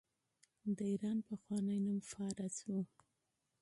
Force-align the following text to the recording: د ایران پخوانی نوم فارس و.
د 0.75 0.79
ایران 0.91 1.17
پخوانی 1.27 1.77
نوم 1.85 1.99
فارس 2.11 2.55
و. 2.65 2.67